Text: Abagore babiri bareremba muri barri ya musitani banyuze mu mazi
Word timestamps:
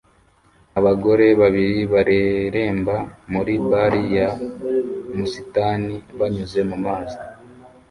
Abagore 0.79 1.25
babiri 1.41 1.79
bareremba 1.93 2.95
muri 3.33 3.53
barri 3.69 4.03
ya 4.15 4.29
musitani 5.15 5.95
banyuze 6.19 6.59
mu 6.69 6.77
mazi 6.85 7.17